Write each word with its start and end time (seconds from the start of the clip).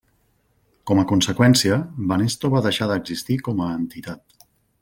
Com 0.91 1.01
a 1.01 1.03
conseqüència, 1.11 1.77
Banesto 2.13 2.53
va 2.57 2.65
deixar 2.69 2.91
d'existir 2.93 3.39
com 3.49 3.63
a 3.67 3.73
entitat. 3.83 4.51